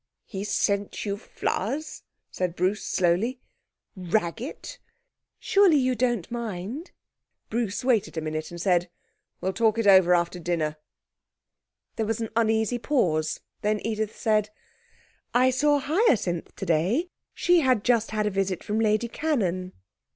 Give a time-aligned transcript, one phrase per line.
[0.25, 2.01] 'He sent you flowers?'
[2.31, 3.39] said Bruce slowly.
[3.95, 4.79] 'Raggett!'
[5.37, 6.89] 'Surely you don't mind?'
[7.51, 8.89] Bruce waited a minute and said,
[9.41, 10.77] 'We'll talk it over after dinner.'
[11.97, 14.49] There was an uneasy pause; then Edith said
[15.35, 17.11] 'I saw Hyacinth today.
[17.35, 19.71] She had just had a visit from Lady Cannon.'